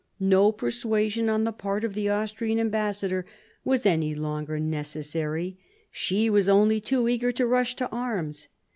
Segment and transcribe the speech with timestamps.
[0.19, 3.23] No persuasion on the part of the Austrian ambassador
[3.63, 5.59] was any longer necessary,
[5.91, 8.47] she was only too eager to rush to arms.